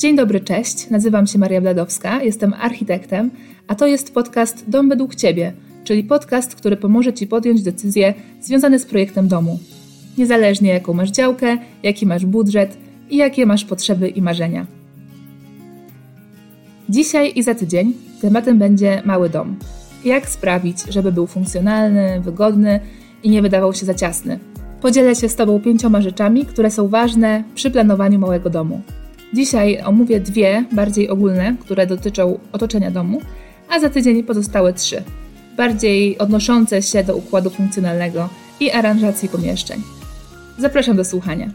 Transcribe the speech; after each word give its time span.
Dzień 0.00 0.16
dobry, 0.16 0.40
cześć. 0.40 0.90
Nazywam 0.90 1.26
się 1.26 1.38
Maria 1.38 1.60
Bladowska, 1.60 2.22
jestem 2.22 2.54
architektem, 2.60 3.30
a 3.66 3.74
to 3.74 3.86
jest 3.86 4.14
podcast 4.14 4.70
Dom 4.70 4.88
według 4.88 5.14
Ciebie, 5.14 5.52
czyli 5.84 6.04
podcast, 6.04 6.54
który 6.54 6.76
pomoże 6.76 7.12
Ci 7.12 7.26
podjąć 7.26 7.62
decyzje 7.62 8.14
związane 8.40 8.78
z 8.78 8.86
projektem 8.86 9.28
domu. 9.28 9.58
Niezależnie 10.18 10.70
jaką 10.70 10.92
masz 10.92 11.10
działkę, 11.10 11.58
jaki 11.82 12.06
masz 12.06 12.26
budżet 12.26 12.76
i 13.10 13.16
jakie 13.16 13.46
masz 13.46 13.64
potrzeby 13.64 14.08
i 14.08 14.22
marzenia. 14.22 14.66
Dzisiaj 16.88 17.32
i 17.34 17.42
za 17.42 17.54
tydzień 17.54 17.92
tematem 18.20 18.58
będzie 18.58 19.02
mały 19.04 19.30
dom. 19.30 19.56
Jak 20.04 20.28
sprawić, 20.28 20.78
żeby 20.88 21.12
był 21.12 21.26
funkcjonalny, 21.26 22.20
wygodny 22.20 22.80
i 23.22 23.30
nie 23.30 23.42
wydawał 23.42 23.74
się 23.74 23.86
za 23.86 23.94
ciasny. 23.94 24.38
Podzielę 24.80 25.14
się 25.14 25.28
z 25.28 25.36
Tobą 25.36 25.60
pięcioma 25.60 26.00
rzeczami, 26.00 26.46
które 26.46 26.70
są 26.70 26.88
ważne 26.88 27.44
przy 27.54 27.70
planowaniu 27.70 28.18
małego 28.18 28.50
domu. 28.50 28.82
Dzisiaj 29.32 29.82
omówię 29.82 30.20
dwie 30.20 30.64
bardziej 30.72 31.08
ogólne, 31.08 31.56
które 31.60 31.86
dotyczą 31.86 32.38
otoczenia 32.52 32.90
domu, 32.90 33.20
a 33.68 33.80
za 33.80 33.90
tydzień 33.90 34.24
pozostałe 34.24 34.72
trzy, 34.72 35.02
bardziej 35.56 36.18
odnoszące 36.18 36.82
się 36.82 37.04
do 37.04 37.16
układu 37.16 37.50
funkcjonalnego 37.50 38.28
i 38.60 38.70
aranżacji 38.70 39.28
pomieszczeń. 39.28 39.82
Zapraszam 40.58 40.96
do 40.96 41.04
słuchania. 41.04 41.50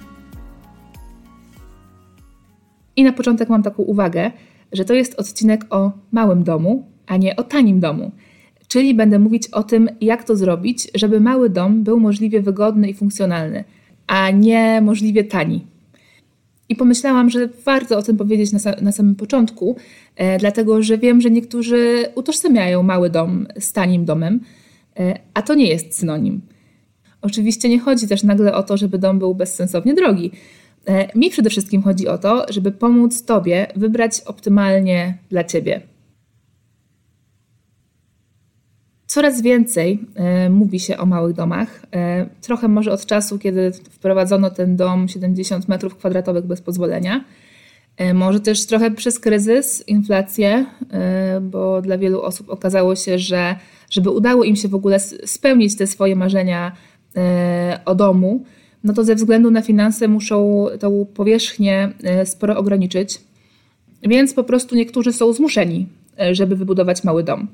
I 2.95 3.03
na 3.03 3.13
początek 3.13 3.49
mam 3.49 3.63
taką 3.63 3.83
uwagę, 3.83 4.31
że 4.71 4.85
to 4.85 4.93
jest 4.93 5.19
odcinek 5.19 5.65
o 5.69 5.91
małym 6.11 6.43
domu, 6.43 6.85
a 7.07 7.17
nie 7.17 7.35
o 7.35 7.43
tanim 7.43 7.79
domu. 7.79 8.11
Czyli 8.67 8.93
będę 8.93 9.19
mówić 9.19 9.47
o 9.47 9.63
tym, 9.63 9.89
jak 10.01 10.23
to 10.23 10.35
zrobić, 10.35 10.87
żeby 10.95 11.19
mały 11.19 11.49
dom 11.49 11.83
był 11.83 11.99
możliwie 11.99 12.41
wygodny 12.41 12.89
i 12.89 12.93
funkcjonalny, 12.93 13.63
a 14.07 14.31
nie 14.31 14.81
możliwie 14.81 15.23
tani. 15.23 15.74
I 16.69 16.75
pomyślałam, 16.75 17.29
że 17.29 17.49
warto 17.65 17.97
o 17.97 18.01
tym 18.01 18.17
powiedzieć 18.17 18.51
na, 18.51 18.59
na 18.81 18.91
samym 18.91 19.15
początku, 19.15 19.75
e, 20.15 20.37
dlatego 20.37 20.81
że 20.81 20.97
wiem, 20.97 21.21
że 21.21 21.31
niektórzy 21.31 22.05
utożsamiają 22.15 22.83
mały 22.83 23.09
dom 23.09 23.47
z 23.59 23.71
tanim 23.71 24.05
domem, 24.05 24.39
e, 24.99 25.19
a 25.33 25.41
to 25.41 25.55
nie 25.55 25.67
jest 25.67 25.97
synonim. 25.97 26.41
Oczywiście 27.21 27.69
nie 27.69 27.79
chodzi 27.79 28.07
też 28.07 28.23
nagle 28.23 28.53
o 28.53 28.63
to, 28.63 28.77
żeby 28.77 28.97
dom 28.97 29.19
był 29.19 29.35
bezsensownie 29.35 29.93
drogi. 29.93 30.31
E, 30.85 31.17
mi 31.17 31.29
przede 31.29 31.49
wszystkim 31.49 31.81
chodzi 31.81 32.07
o 32.07 32.17
to, 32.17 32.45
żeby 32.49 32.71
pomóc 32.71 33.25
Tobie 33.25 33.67
wybrać 33.75 34.21
optymalnie 34.21 35.17
dla 35.29 35.43
Ciebie. 35.43 35.81
Coraz 39.15 39.41
więcej 39.41 39.99
e, 40.15 40.49
mówi 40.49 40.79
się 40.79 40.97
o 40.97 41.05
małych 41.05 41.35
domach. 41.35 41.85
E, 41.93 42.29
trochę 42.41 42.67
może 42.67 42.91
od 42.91 43.05
czasu, 43.05 43.39
kiedy 43.39 43.71
wprowadzono 43.71 44.49
ten 44.49 44.75
dom 44.75 45.07
70 45.07 45.65
m2 45.65 46.41
bez 46.41 46.61
pozwolenia. 46.61 47.25
E, 47.97 48.13
może 48.13 48.39
też 48.39 48.65
trochę 48.65 48.91
przez 48.91 49.19
kryzys, 49.19 49.87
inflację, 49.87 50.65
bo 51.41 51.81
dla 51.81 51.97
wielu 51.97 52.21
osób 52.21 52.49
okazało 52.49 52.95
się, 52.95 53.19
że 53.19 53.55
żeby 53.89 54.09
udało 54.09 54.43
im 54.43 54.55
się 54.55 54.67
w 54.67 54.75
ogóle 54.75 54.99
spełnić 55.25 55.77
te 55.77 55.87
swoje 55.87 56.15
marzenia 56.15 56.71
o 57.85 57.95
domu, 57.95 58.43
no 58.83 58.93
to 58.93 59.03
ze 59.03 59.15
względu 59.15 59.51
na 59.51 59.61
finanse 59.61 60.07
muszą 60.07 60.65
tą 60.79 61.05
powierzchnię 61.13 61.93
sporo 62.25 62.57
ograniczyć. 62.57 63.21
Więc 64.03 64.33
po 64.33 64.43
prostu 64.43 64.75
niektórzy 64.75 65.13
są 65.13 65.33
zmuszeni, 65.33 65.87
żeby 66.31 66.55
wybudować 66.55 67.03
mały 67.03 67.23
dom 67.23 67.47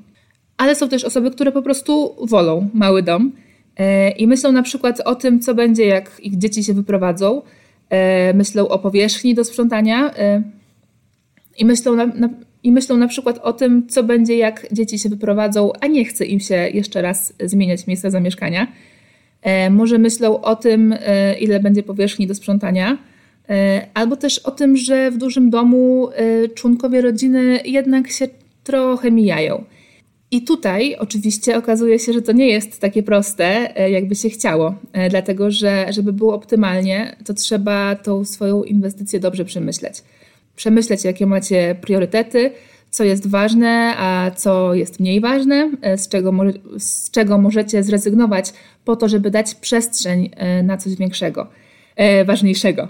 ale 0.62 0.74
są 0.74 0.88
też 0.88 1.04
osoby, 1.04 1.30
które 1.30 1.52
po 1.52 1.62
prostu 1.62 2.16
wolą 2.20 2.68
mały 2.74 3.02
dom 3.02 3.32
e, 3.76 4.10
i 4.10 4.26
myślą 4.26 4.52
na 4.52 4.62
przykład 4.62 5.00
o 5.00 5.14
tym, 5.14 5.40
co 5.40 5.54
będzie, 5.54 5.86
jak 5.86 6.20
ich 6.20 6.38
dzieci 6.38 6.64
się 6.64 6.74
wyprowadzą. 6.74 7.42
E, 7.90 8.34
myślą 8.34 8.68
o 8.68 8.78
powierzchni 8.78 9.34
do 9.34 9.44
sprzątania 9.44 10.14
e, 10.14 10.42
i 11.58 11.64
myślą 11.64 11.96
na, 11.96 12.06
na, 12.06 12.28
i 12.62 12.72
myślą 12.72 12.96
na 12.96 13.08
przykład 13.08 13.38
o 13.38 13.52
tym, 13.52 13.88
co 13.88 14.02
będzie, 14.02 14.36
jak 14.36 14.72
dzieci 14.72 14.98
się 14.98 15.08
wyprowadzą, 15.08 15.72
a 15.80 15.86
nie 15.86 16.04
chce 16.04 16.24
im 16.24 16.40
się 16.40 16.54
jeszcze 16.54 17.02
raz 17.02 17.32
zmieniać 17.40 17.86
miejsca 17.86 18.10
zamieszkania. 18.10 18.66
Może 19.70 19.98
myślą 19.98 20.40
o 20.40 20.56
tym, 20.56 20.94
ile 21.40 21.60
będzie 21.60 21.82
powierzchni 21.82 22.26
do 22.26 22.34
sprzątania, 22.34 22.98
albo 23.94 24.16
też 24.16 24.38
o 24.38 24.50
tym, 24.50 24.76
że 24.76 25.10
w 25.10 25.18
dużym 25.18 25.50
domu 25.50 26.08
członkowie 26.54 27.00
rodziny 27.00 27.60
jednak 27.64 28.10
się 28.10 28.28
trochę 28.64 29.10
mijają. 29.10 29.64
I 30.32 30.42
tutaj 30.42 30.96
oczywiście 30.96 31.56
okazuje 31.56 31.98
się, 31.98 32.12
że 32.12 32.22
to 32.22 32.32
nie 32.32 32.48
jest 32.48 32.80
takie 32.80 33.02
proste, 33.02 33.76
e, 33.76 33.90
jakby 33.90 34.14
się 34.14 34.30
chciało, 34.30 34.74
e, 34.92 35.10
dlatego 35.10 35.50
że 35.50 35.86
żeby 35.90 36.12
było 36.12 36.34
optymalnie, 36.34 37.16
to 37.24 37.34
trzeba 37.34 37.94
tą 37.96 38.24
swoją 38.24 38.62
inwestycję 38.62 39.20
dobrze 39.20 39.44
przemyśleć. 39.44 40.02
Przemyśleć, 40.56 41.04
jakie 41.04 41.26
macie 41.26 41.76
priorytety, 41.80 42.50
co 42.90 43.04
jest 43.04 43.26
ważne, 43.26 43.94
a 43.96 44.30
co 44.36 44.74
jest 44.74 45.00
mniej 45.00 45.20
ważne, 45.20 45.70
e, 45.82 45.98
z 45.98 46.08
czego, 46.08 46.32
z 46.78 47.10
czego 47.10 47.38
możecie 47.38 47.82
zrezygnować 47.82 48.52
po 48.84 48.96
to, 48.96 49.08
żeby 49.08 49.30
dać 49.30 49.54
przestrzeń 49.54 50.30
na 50.62 50.76
coś 50.76 50.96
większego, 50.96 51.46
ważniejszego. 52.24 52.88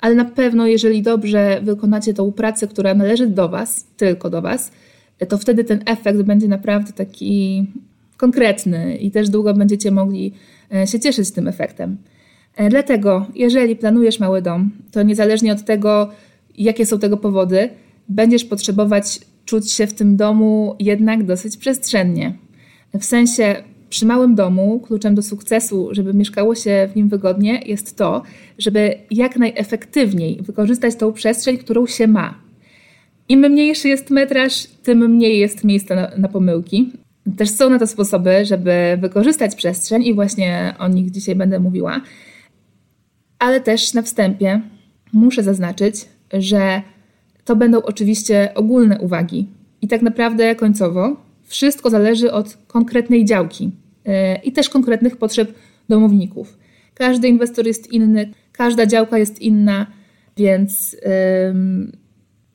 Ale 0.00 0.14
na 0.14 0.24
pewno, 0.24 0.66
jeżeli 0.66 1.02
dobrze 1.02 1.60
wykonacie 1.62 2.14
tą 2.14 2.32
pracę, 2.32 2.68
która 2.68 2.94
należy 2.94 3.26
do 3.26 3.48
Was, 3.48 3.86
tylko 3.96 4.30
do 4.30 4.42
Was, 4.42 4.70
to 5.28 5.38
wtedy 5.38 5.64
ten 5.64 5.82
efekt 5.86 6.22
będzie 6.22 6.48
naprawdę 6.48 6.92
taki 6.92 7.64
konkretny 8.16 8.96
i 8.96 9.10
też 9.10 9.28
długo 9.28 9.54
będziecie 9.54 9.90
mogli 9.90 10.32
e, 10.74 10.86
się 10.86 11.00
cieszyć 11.00 11.30
tym 11.30 11.48
efektem. 11.48 11.96
E, 12.56 12.68
dlatego, 12.68 13.26
jeżeli 13.34 13.76
planujesz 13.76 14.20
mały 14.20 14.42
dom, 14.42 14.70
to 14.92 15.02
niezależnie 15.02 15.52
od 15.52 15.64
tego, 15.64 16.10
jakie 16.58 16.86
są 16.86 16.98
tego 16.98 17.16
powody, 17.16 17.68
będziesz 18.08 18.44
potrzebować 18.44 19.20
czuć 19.44 19.72
się 19.72 19.86
w 19.86 19.94
tym 19.94 20.16
domu 20.16 20.76
jednak 20.78 21.24
dosyć 21.24 21.56
przestrzennie. 21.56 22.34
W 22.98 23.04
sensie, 23.04 23.56
przy 23.90 24.06
małym 24.06 24.34
domu 24.34 24.80
kluczem 24.80 25.14
do 25.14 25.22
sukcesu, 25.22 25.88
żeby 25.92 26.14
mieszkało 26.14 26.54
się 26.54 26.88
w 26.92 26.96
nim 26.96 27.08
wygodnie, 27.08 27.62
jest 27.66 27.96
to, 27.96 28.22
żeby 28.58 28.94
jak 29.10 29.36
najefektywniej 29.36 30.38
wykorzystać 30.42 30.94
tą 30.96 31.12
przestrzeń, 31.12 31.58
którą 31.58 31.86
się 31.86 32.06
ma. 32.06 32.45
Im 33.28 33.40
mniejszy 33.40 33.88
jest 33.88 34.10
metraż, 34.10 34.66
tym 34.66 34.98
mniej 35.10 35.38
jest 35.38 35.64
miejsca 35.64 35.94
na, 35.94 36.10
na 36.18 36.28
pomyłki. 36.28 36.92
Też 37.36 37.50
są 37.50 37.70
na 37.70 37.78
to 37.78 37.86
sposoby, 37.86 38.44
żeby 38.44 38.98
wykorzystać 39.00 39.54
przestrzeń 39.54 40.02
i 40.02 40.14
właśnie 40.14 40.74
o 40.78 40.88
nich 40.88 41.10
dzisiaj 41.10 41.34
będę 41.34 41.60
mówiła. 41.60 42.00
Ale 43.38 43.60
też 43.60 43.94
na 43.94 44.02
wstępie 44.02 44.60
muszę 45.12 45.42
zaznaczyć, 45.42 45.94
że 46.32 46.82
to 47.44 47.56
będą 47.56 47.82
oczywiście 47.82 48.52
ogólne 48.54 49.00
uwagi. 49.00 49.46
I 49.82 49.88
tak 49.88 50.02
naprawdę 50.02 50.54
końcowo 50.54 51.16
wszystko 51.44 51.90
zależy 51.90 52.32
od 52.32 52.58
konkretnej 52.66 53.24
działki 53.24 53.70
yy, 54.04 54.12
i 54.44 54.52
też 54.52 54.68
konkretnych 54.68 55.16
potrzeb 55.16 55.54
domowników. 55.88 56.58
Każdy 56.94 57.28
inwestor 57.28 57.66
jest 57.66 57.92
inny, 57.92 58.32
każda 58.52 58.86
działka 58.86 59.18
jest 59.18 59.42
inna, 59.42 59.86
więc 60.36 60.92
yy, 60.92 60.98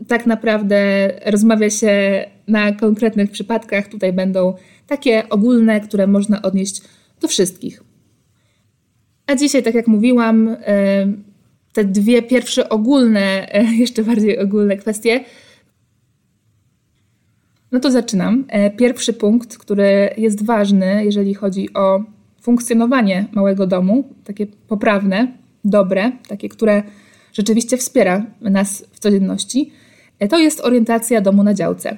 tak 0.07 0.25
naprawdę 0.25 1.09
rozmawia 1.25 1.69
się 1.69 2.25
na 2.47 2.72
konkretnych 2.72 3.31
przypadkach. 3.31 3.88
Tutaj 3.88 4.13
będą 4.13 4.53
takie 4.88 5.29
ogólne, 5.29 5.81
które 5.81 6.07
można 6.07 6.41
odnieść 6.41 6.81
do 7.22 7.28
wszystkich. 7.28 7.84
A 9.28 9.35
dzisiaj, 9.35 9.63
tak 9.63 9.75
jak 9.75 9.88
mówiłam, 9.88 10.57
te 11.73 11.85
dwie 11.85 12.22
pierwsze 12.22 12.69
ogólne, 12.69 13.53
e, 13.53 13.63
jeszcze 13.84 14.03
bardziej 14.03 14.40
ogólne 14.40 14.78
kwestie. 14.78 15.23
No 17.72 17.79
to 17.79 17.91
zaczynam. 17.91 18.45
E, 18.47 18.69
pierwszy 18.69 19.13
punkt, 19.13 19.57
który 19.57 20.09
jest 20.17 20.45
ważny, 20.45 21.06
jeżeli 21.06 21.34
chodzi 21.34 21.73
o 21.73 22.03
funkcjonowanie 22.41 23.25
małego 23.31 23.67
domu, 23.67 24.09
takie 24.23 24.47
poprawne, 24.67 25.28
dobre, 25.66 26.11
takie, 26.28 26.50
które 26.50 26.84
rzeczywiście 27.34 27.78
wspiera 27.78 28.25
nas 28.41 28.85
w 28.91 29.00
codzienności, 29.00 29.72
to 30.28 30.40
jest 30.40 30.59
orientacja 30.59 31.22
domu 31.22 31.44
na 31.44 31.53
działce. 31.53 31.97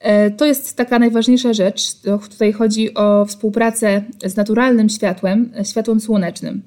E, 0.00 0.30
to 0.30 0.46
jest 0.46 0.76
taka 0.76 0.98
najważniejsza 0.98 1.52
rzecz. 1.52 1.94
Tutaj 2.30 2.52
chodzi 2.52 2.94
o 2.94 3.24
współpracę 3.24 4.02
z 4.24 4.36
naturalnym 4.36 4.88
światłem, 4.88 5.52
e, 5.58 5.64
światłem 5.64 6.00
słonecznym. 6.00 6.62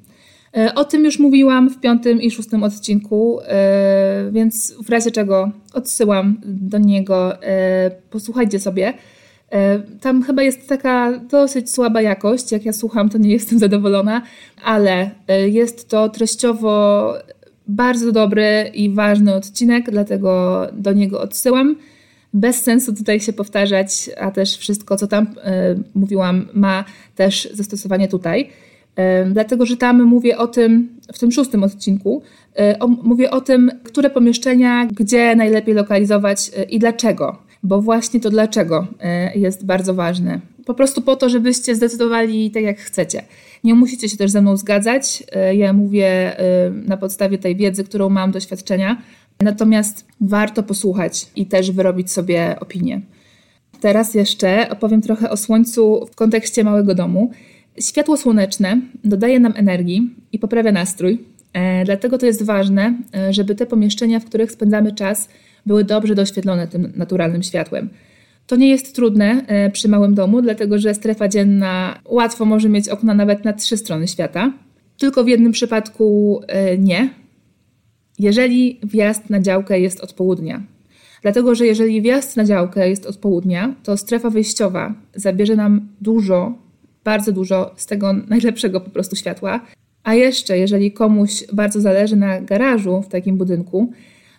O 0.76 0.86
tym 0.86 1.06
już 1.06 1.20
mówiłam 1.20 1.70
w 1.70 1.80
piątym 1.80 2.22
i 2.22 2.32
szóstym 2.32 2.64
odcinku, 2.64 3.40
więc 4.32 4.74
w 4.86 4.90
razie 4.90 5.12
czego 5.12 5.52
odsyłam 5.74 6.42
do 6.46 6.78
niego. 6.78 7.38
Posłuchajcie 8.10 8.60
sobie. 8.60 8.94
Tam 10.02 10.24
chyba 10.24 10.44
jest 10.44 10.70
taka 10.70 11.20
dosyć 11.20 11.72
słaba 11.74 12.02
jakość. 12.02 12.52
Jak 12.52 12.66
ja 12.66 12.74
słucham, 12.74 13.10
to 13.10 13.18
nie 13.18 13.32
jestem 13.32 13.60
zadowolona, 13.66 14.22
ale 14.64 15.12
jest 15.48 15.90
to 15.90 16.10
treściowo 16.10 17.14
bardzo 17.68 18.12
dobry 18.12 18.72
i 18.74 18.90
ważny 18.90 19.36
odcinek, 19.36 19.92
dlatego 19.92 20.62
do 20.74 20.94
niego 20.94 21.22
odsyłam. 21.22 21.76
Bez 22.34 22.64
sensu 22.64 22.94
tutaj 22.94 23.20
się 23.20 23.34
powtarzać, 23.34 24.10
a 24.18 24.32
też 24.32 24.58
wszystko, 24.58 24.98
co 24.98 25.08
tam 25.08 25.24
y, 25.24 25.30
mówiłam, 25.96 26.48
ma 26.54 26.86
też 27.16 27.50
zastosowanie 27.54 28.08
tutaj. 28.08 28.50
dlatego 29.32 29.66
że 29.66 29.78
tam 29.78 30.04
mówię 30.04 30.38
o 30.38 30.48
tym, 30.48 30.90
w 31.14 31.20
tym 31.20 31.32
szóstym 31.32 31.64
odcinku, 31.64 32.22
mówię 33.04 33.32
o 33.32 33.42
tym, 33.42 33.72
które 33.84 34.10
pomieszczenia, 34.10 34.86
gdzie 34.86 35.36
najlepiej 35.36 35.74
lokalizować 35.76 36.52
i 36.70 36.80
dlaczego. 36.80 37.38
Bo 37.64 37.82
właśnie 37.82 38.20
to 38.20 38.30
dlaczego 38.30 38.88
jest 39.36 39.66
bardzo 39.66 39.94
ważne. 39.94 40.40
Po 40.66 40.74
prostu 40.74 41.02
po 41.02 41.16
to, 41.16 41.30
żebyście 41.30 41.76
zdecydowali 41.76 42.52
tak, 42.52 42.64
jak 42.64 42.80
chcecie. 42.80 43.24
Nie 43.64 43.76
musicie 43.76 44.10
się 44.10 44.18
też 44.18 44.32
ze 44.32 44.42
mną 44.42 44.58
zgadzać. 44.58 45.24
Ja 45.54 45.74
mówię 45.74 46.36
na 46.86 46.98
podstawie 46.98 47.38
tej 47.38 47.56
wiedzy, 47.56 47.84
którą 47.84 48.10
mam, 48.10 48.32
doświadczenia. 48.32 49.02
Natomiast 49.42 50.06
warto 50.22 50.64
posłuchać 50.64 51.28
i 51.36 51.46
też 51.46 51.72
wyrobić 51.72 52.12
sobie 52.12 52.56
opinię. 52.60 53.02
Teraz 53.82 54.14
jeszcze 54.14 54.70
opowiem 54.70 55.02
trochę 55.02 55.30
o 55.30 55.38
słońcu 55.38 56.06
w 56.12 56.16
kontekście 56.16 56.64
małego 56.64 56.96
domu. 56.96 57.32
Światło 57.80 58.18
słoneczne 58.18 58.82
dodaje 59.04 59.40
nam 59.40 59.54
energii 59.56 60.16
i 60.32 60.40
poprawia 60.40 60.72
nastrój, 60.72 61.26
e, 61.54 61.86
dlatego 61.86 62.18
to 62.18 62.26
jest 62.26 62.44
ważne, 62.44 62.98
e, 63.16 63.34
żeby 63.34 63.56
te 63.56 63.66
pomieszczenia, 63.66 64.20
w 64.20 64.26
których 64.26 64.52
spędzamy 64.52 64.92
czas, 64.92 65.30
były 65.66 65.84
dobrze 65.84 66.16
doświetlone 66.16 66.68
tym 66.68 66.94
naturalnym 66.96 67.44
światłem. 67.44 67.90
To 68.48 68.56
nie 68.56 68.70
jest 68.70 68.96
trudne 68.96 69.44
e, 69.48 69.70
przy 69.70 69.90
małym 69.90 70.16
domu, 70.16 70.42
dlatego 70.42 70.80
że 70.80 70.94
strefa 70.94 71.28
dzienna 71.28 72.00
łatwo 72.06 72.46
może 72.46 72.70
mieć 72.70 72.90
okna 72.90 73.14
nawet 73.14 73.46
na 73.46 73.54
trzy 73.54 73.78
strony 73.78 74.08
świata. 74.08 74.54
Tylko 74.98 75.24
w 75.24 75.28
jednym 75.28 75.52
przypadku 75.52 76.42
nie, 76.78 77.10
jeżeli 78.20 78.80
wjazd 78.84 79.30
na 79.30 79.42
działkę 79.42 79.80
jest 79.80 80.00
od 80.00 80.14
południa. 80.14 80.64
Dlatego, 81.22 81.56
że 81.56 81.66
jeżeli 81.66 82.02
wjazd 82.02 82.38
na 82.38 82.46
działkę 82.46 82.90
jest 82.90 83.06
od 83.06 83.18
południa, 83.18 83.76
to 83.84 83.98
strefa 83.98 84.30
wyjściowa 84.30 84.94
zabierze 85.16 85.56
nam 85.56 85.88
dużo, 86.02 86.58
bardzo 87.04 87.32
dużo 87.32 87.74
z 87.76 87.86
tego 87.86 88.14
najlepszego 88.14 88.82
po 88.82 88.90
prostu 88.90 89.16
światła. 89.16 89.60
A 90.04 90.14
jeszcze, 90.16 90.58
jeżeli 90.58 90.92
komuś 90.92 91.44
bardzo 91.54 91.82
zależy 91.82 92.16
na 92.16 92.42
garażu 92.42 93.02
w 93.02 93.08
takim 93.08 93.38
budynku, 93.38 93.92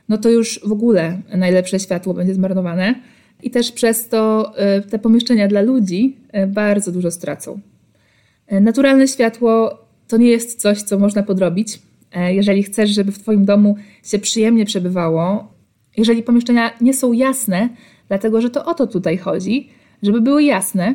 no 0.09 0.19
to 0.19 0.31
już 0.31 0.61
w 0.65 0.73
ogóle 0.73 1.19
najlepsze 1.37 1.81
światło 1.81 2.15
będzie 2.15 2.35
zmarnowane 2.35 2.95
i 3.43 3.51
też 3.51 3.73
przez 3.73 4.09
to 4.09 4.53
y, 4.79 4.83
te 4.83 4.99
pomieszczenia 4.99 5.49
dla 5.49 5.61
ludzi 5.61 6.17
y, 6.37 6.47
bardzo 6.47 6.93
dużo 6.93 7.11
stracą. 7.11 7.61
Y, 8.53 8.61
naturalne 8.61 9.09
światło 9.09 9.79
to 10.09 10.17
nie 10.17 10.29
jest 10.29 10.61
coś, 10.61 10.83
co 10.83 10.99
można 10.99 11.23
podrobić. 11.23 11.79
Jeżeli 12.29 12.63
chcesz, 12.63 12.91
żeby 12.91 13.13
w 13.13 13.19
Twoim 13.19 13.45
domu 13.45 13.77
się 14.05 14.19
przyjemnie 14.19 14.65
przebywało, 14.65 15.53
jeżeli 15.97 16.23
pomieszczenia 16.23 16.71
nie 16.81 16.95
są 16.95 17.13
jasne, 17.13 17.69
dlatego 18.09 18.41
że 18.41 18.51
to 18.51 18.65
o 18.65 18.75
to 18.75 18.87
tutaj 18.87 19.19
chodzi, 19.19 19.69
żeby 20.03 20.21
były 20.21 20.43
jasne, 20.43 20.95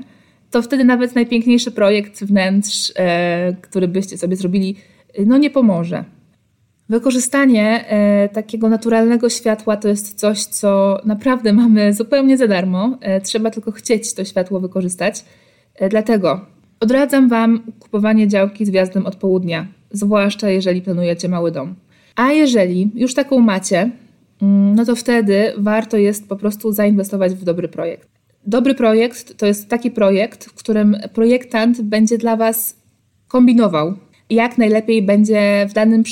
to 0.52 0.62
wtedy 0.62 0.84
nawet 0.84 1.16
najpiękniejszy 1.16 1.72
projekt 1.72 2.24
wnętrz, 2.24 2.94
e, 2.96 3.56
który 3.62 3.88
byście 3.88 4.18
sobie 4.18 4.36
zrobili, 4.36 4.76
no 5.26 5.38
nie 5.38 5.50
pomoże. 5.50 6.04
Wykorzystanie 6.90 7.86
e, 7.88 8.30
takiego 8.30 8.70
naturalnego 8.70 9.30
światła 9.30 9.78
to 9.78 9.88
jest 9.88 10.20
coś, 10.20 10.44
co 10.44 11.00
naprawdę 11.06 11.54
mamy 11.54 11.94
zupełnie 11.94 12.38
za 12.38 12.48
darmo. 12.48 12.98
E, 13.02 13.22
trzeba 13.22 13.52
tylko 13.52 13.72
chcieć 13.72 14.14
to 14.14 14.26
światło 14.26 14.60
wykorzystać. 14.60 15.26
E, 15.76 15.90
dlatego 15.90 16.46
odradzam 16.80 17.30
Wam 17.30 17.64
kupowanie 17.80 18.28
działki 18.28 18.66
z 18.66 18.70
wjazdem 18.70 19.06
od 19.06 19.16
południa, 19.16 19.68
zwłaszcza 19.92 20.50
jeżeli 20.50 20.82
planujecie 20.82 21.30
mały 21.30 21.52
dom. 21.52 21.76
A 22.16 22.32
jeżeli 22.32 22.92
już 22.96 23.14
taką 23.14 23.40
macie, 23.40 23.92
mm, 24.42 24.76
no 24.76 24.86
to 24.86 24.96
wtedy 24.96 25.54
warto 25.58 25.98
jest 25.98 26.30
po 26.30 26.36
prostu 26.36 26.72
zainwestować 26.72 27.34
w 27.34 27.44
dobry 27.44 27.68
projekt. 27.68 28.10
Dobry 28.48 28.76
projekt 28.76 29.38
to 29.38 29.46
jest 29.46 29.70
taki 29.70 29.92
projekt, 29.92 30.46
w 30.46 30.54
którym 30.54 30.98
projektant 31.14 31.82
będzie 31.82 32.18
dla 32.18 32.36
Was 32.36 32.76
kombinował, 33.28 33.94
jak 34.34 34.58
najlepiej 34.58 35.02
będzie 35.02 35.68
w 35.70 35.74
danym, 35.74 36.04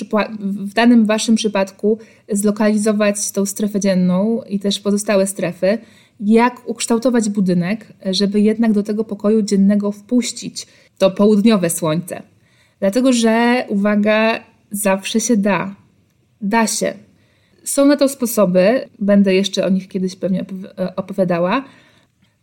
w 0.42 0.74
danym 0.74 1.06
Waszym 1.06 1.36
przypadku 1.36 1.98
zlokalizować 2.32 3.32
tą 3.32 3.46
strefę 3.46 3.80
dzienną 3.80 4.42
i 4.50 4.60
też 4.60 4.80
pozostałe 4.80 5.28
strefy, 5.28 5.78
jak 6.20 6.70
ukształtować 6.70 7.30
budynek, 7.30 7.94
żeby 8.12 8.42
jednak 8.42 8.74
do 8.74 8.84
tego 8.84 9.04
pokoju 9.04 9.42
dziennego 9.42 9.92
wpuścić 9.92 10.68
to 10.98 11.12
południowe 11.12 11.70
słońce. 11.70 12.22
Dlatego, 12.80 13.14
że 13.14 13.66
uwaga, 13.70 14.40
zawsze 14.72 15.20
się 15.20 15.38
da. 15.38 15.76
Da 16.42 16.68
się. 16.68 16.94
Są 17.64 17.86
na 17.86 17.98
to 17.98 18.10
sposoby, 18.10 18.90
będę 19.00 19.36
jeszcze 19.36 19.66
o 19.66 19.70
nich 19.70 19.88
kiedyś 19.88 20.16
pewnie 20.16 20.46
opowiadała. 20.96 21.64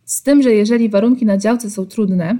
Z 0.05 0.23
tym, 0.23 0.43
że 0.43 0.53
jeżeli 0.53 0.89
warunki 0.89 1.25
na 1.25 1.37
działce 1.37 1.69
są 1.69 1.85
trudne, 1.85 2.37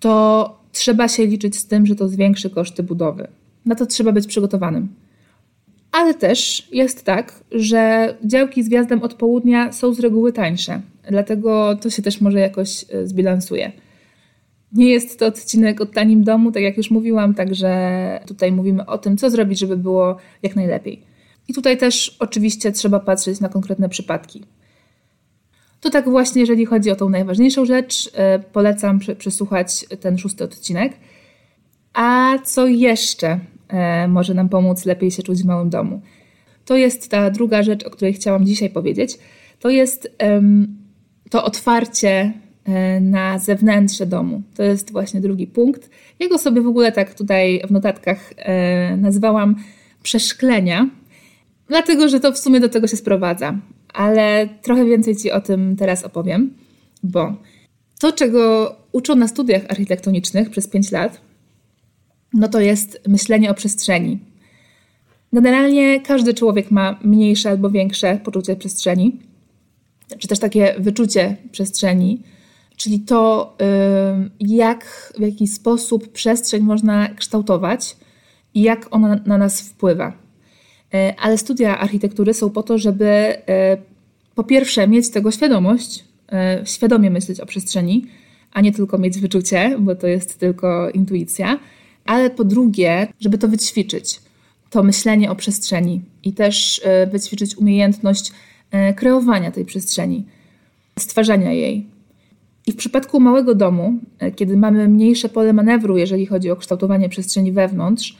to 0.00 0.61
trzeba 0.72 1.08
się 1.08 1.26
liczyć 1.26 1.56
z 1.56 1.66
tym, 1.66 1.86
że 1.86 1.94
to 1.94 2.08
zwiększy 2.08 2.50
koszty 2.50 2.82
budowy. 2.82 3.28
Na 3.66 3.74
to 3.74 3.86
trzeba 3.86 4.12
być 4.12 4.26
przygotowanym. 4.26 4.88
Ale 5.92 6.14
też 6.14 6.68
jest 6.72 7.04
tak, 7.04 7.44
że 7.50 8.14
działki 8.24 8.62
z 8.62 8.68
wjazdem 8.68 9.02
od 9.02 9.14
południa 9.14 9.72
są 9.72 9.94
z 9.94 10.00
reguły 10.00 10.32
tańsze, 10.32 10.80
dlatego 11.10 11.76
to 11.76 11.90
się 11.90 12.02
też 12.02 12.20
może 12.20 12.40
jakoś 12.40 12.84
e, 12.90 13.06
zbilansuje. 13.06 13.72
Nie 14.72 14.90
jest 14.90 15.18
to 15.18 15.26
odcinek 15.26 15.80
o 15.80 15.86
tanim 15.86 16.24
domu, 16.24 16.52
tak 16.52 16.62
jak 16.62 16.76
już 16.76 16.90
mówiłam, 16.90 17.34
także 17.34 18.20
tutaj 18.26 18.52
mówimy 18.52 18.86
o 18.86 18.98
tym, 18.98 19.16
co 19.16 19.30
zrobić, 19.30 19.58
żeby 19.58 19.76
było 19.76 20.16
jak 20.42 20.56
najlepiej. 20.56 21.02
I 21.48 21.54
tutaj 21.54 21.78
też 21.78 22.16
oczywiście 22.18 22.72
trzeba 22.72 23.00
patrzeć 23.00 23.40
na 23.40 23.48
konkretne 23.48 23.88
przypadki. 23.88 24.44
To 25.82 25.90
tak 25.90 26.08
właśnie, 26.08 26.40
jeżeli 26.40 26.66
chodzi 26.66 26.90
o 26.90 26.96
tą 26.96 27.08
najważniejszą 27.08 27.64
rzecz, 27.64 28.10
e, 28.14 28.38
polecam 28.38 28.98
przesłuchać 29.18 29.86
ten 30.00 30.18
szósty 30.18 30.44
odcinek. 30.44 30.92
A 31.92 32.38
co 32.44 32.66
jeszcze 32.66 33.40
e, 33.68 34.08
może 34.08 34.34
nam 34.34 34.48
pomóc 34.48 34.84
lepiej 34.84 35.10
się 35.10 35.22
czuć 35.22 35.42
w 35.42 35.46
małym 35.46 35.70
domu? 35.70 36.00
To 36.64 36.76
jest 36.76 37.10
ta 37.10 37.30
druga 37.30 37.62
rzecz, 37.62 37.84
o 37.84 37.90
której 37.90 38.14
chciałam 38.14 38.46
dzisiaj 38.46 38.70
powiedzieć. 38.70 39.18
To 39.60 39.70
jest 39.70 40.16
to 41.30 41.44
otwarcie 41.44 42.32
e, 42.64 43.00
na 43.00 43.38
zewnętrzne 43.38 44.06
domu. 44.06 44.42
To 44.56 44.62
jest 44.62 44.92
właśnie 44.92 45.20
drugi 45.20 45.46
punkt. 45.46 45.90
Ja 46.18 46.28
go 46.28 46.38
sobie 46.38 46.60
w 46.60 46.66
ogóle 46.66 46.92
tak 46.92 47.14
tutaj 47.14 47.62
w 47.68 47.70
notatkach 47.70 48.32
nazwałam 48.96 49.56
przeszklenia, 50.02 50.88
dlatego 51.68 52.08
że 52.08 52.20
to 52.20 52.32
w 52.32 52.38
sumie 52.38 52.60
do 52.60 52.68
tego 52.68 52.86
się 52.86 52.96
sprowadza 52.96 53.58
ale 53.92 54.48
trochę 54.62 54.84
więcej 54.84 55.16
Ci 55.16 55.30
o 55.30 55.40
tym 55.40 55.76
teraz 55.76 56.04
opowiem, 56.04 56.54
bo 57.02 57.36
to, 58.00 58.12
czego 58.12 58.76
uczą 58.92 59.14
na 59.14 59.28
studiach 59.28 59.62
architektonicznych 59.68 60.50
przez 60.50 60.68
5 60.68 60.90
lat, 60.90 61.20
no 62.34 62.48
to 62.48 62.60
jest 62.60 63.00
myślenie 63.08 63.50
o 63.50 63.54
przestrzeni. 63.54 64.18
Generalnie 65.32 66.00
każdy 66.00 66.34
człowiek 66.34 66.70
ma 66.70 66.98
mniejsze 67.04 67.50
albo 67.50 67.70
większe 67.70 68.20
poczucie 68.24 68.56
przestrzeni, 68.56 69.20
czy 70.18 70.28
też 70.28 70.38
takie 70.38 70.74
wyczucie 70.78 71.36
przestrzeni, 71.52 72.22
czyli 72.76 73.00
to, 73.00 73.56
jak, 74.40 75.12
w 75.18 75.20
jaki 75.20 75.46
sposób 75.46 76.12
przestrzeń 76.12 76.62
można 76.62 77.08
kształtować 77.08 77.96
i 78.54 78.62
jak 78.62 78.88
ona 78.90 79.20
na 79.26 79.38
nas 79.38 79.60
wpływa. 79.60 80.21
E, 80.94 81.14
ale 81.18 81.38
studia 81.38 81.78
architektury 81.78 82.34
są 82.34 82.50
po 82.50 82.62
to, 82.62 82.78
żeby 82.78 83.06
e, 83.06 83.76
po 84.34 84.44
pierwsze 84.44 84.88
mieć 84.88 85.10
tego 85.10 85.30
świadomość, 85.30 86.04
e, 86.32 86.62
świadomie 86.64 87.10
myśleć 87.10 87.40
o 87.40 87.46
przestrzeni, 87.46 88.06
a 88.52 88.60
nie 88.60 88.72
tylko 88.72 88.98
mieć 88.98 89.18
wyczucie, 89.18 89.76
bo 89.78 89.94
to 89.94 90.06
jest 90.06 90.38
tylko 90.38 90.90
intuicja, 90.90 91.58
ale 92.04 92.30
po 92.30 92.44
drugie, 92.44 93.08
żeby 93.20 93.38
to 93.38 93.48
wyćwiczyć, 93.48 94.20
to 94.70 94.82
myślenie 94.82 95.30
o 95.30 95.36
przestrzeni 95.36 96.00
i 96.24 96.32
też 96.32 96.80
wyćwiczyć 97.12 97.56
umiejętność 97.56 98.32
kreowania 98.96 99.50
tej 99.50 99.64
przestrzeni, 99.64 100.24
stwarzania 100.98 101.52
jej. 101.52 101.86
I 102.66 102.72
w 102.72 102.76
przypadku 102.76 103.20
małego 103.20 103.54
domu, 103.54 103.94
kiedy 104.36 104.56
mamy 104.56 104.88
mniejsze 104.88 105.28
pole 105.28 105.52
manewru, 105.52 105.98
jeżeli 105.98 106.26
chodzi 106.26 106.50
o 106.50 106.56
kształtowanie 106.56 107.08
przestrzeni 107.08 107.52
wewnątrz, 107.52 108.16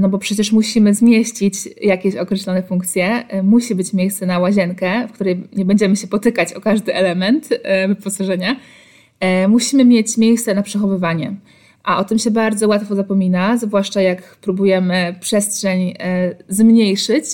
no 0.00 0.08
bo 0.08 0.18
przecież 0.18 0.52
musimy 0.52 0.94
zmieścić 0.94 1.68
jakieś 1.80 2.16
określone 2.16 2.62
funkcje. 2.62 3.28
E, 3.28 3.42
musi 3.42 3.74
być 3.74 3.92
miejsce 3.92 4.26
na 4.26 4.38
łazienkę, 4.38 5.08
w 5.08 5.12
której 5.12 5.48
nie 5.56 5.64
będziemy 5.64 5.96
się 5.96 6.06
potykać 6.06 6.52
o 6.52 6.60
każdy 6.60 6.94
element 6.94 7.48
e, 7.50 7.88
wyposażenia. 7.88 8.56
E, 9.20 9.48
musimy 9.48 9.84
mieć 9.84 10.18
miejsce 10.18 10.54
na 10.54 10.62
przechowywanie. 10.62 11.34
A 11.84 11.98
o 11.98 12.04
tym 12.04 12.18
się 12.18 12.30
bardzo 12.30 12.68
łatwo 12.68 12.94
zapomina, 12.94 13.56
zwłaszcza 13.56 14.02
jak 14.02 14.36
próbujemy 14.36 15.14
przestrzeń 15.20 15.94
zmniejszyć, 16.48 17.24